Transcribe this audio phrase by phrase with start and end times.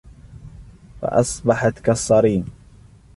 [1.01, 2.45] فَأَصْبَحَتْ كَالصَّرِيمِ